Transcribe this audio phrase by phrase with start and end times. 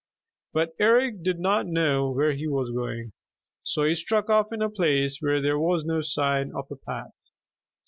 [0.51, 3.11] But Eric did not know where he was going,
[3.61, 7.29] so he struck off in a place where there was no sign of a path.